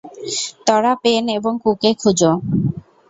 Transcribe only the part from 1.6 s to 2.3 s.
কু কে খুঁজ।